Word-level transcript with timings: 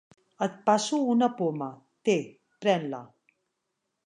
Et 0.45 0.53
passo 0.69 0.99
una 1.15 1.29
poma; 1.41 1.67
té, 2.09 2.17
pren-la! 2.65 3.03